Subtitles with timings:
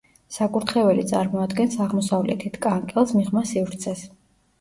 [0.35, 4.03] საკურთხეველი წარმოადგენს აღმოსავლეთით, კანკელს მიღმა სივრცეს.